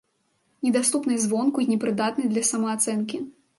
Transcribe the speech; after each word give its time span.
Недаступнай 0.67 1.17
звонку 1.25 1.61
й 1.65 1.69
непрыдатнай 1.75 2.33
для 2.35 2.45
самаацэнкі. 2.51 3.25